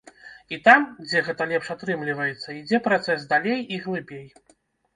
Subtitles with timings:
[0.55, 4.27] І там, дзе гэта лепш атрымліваецца, ідзе працэс далей і глыбей.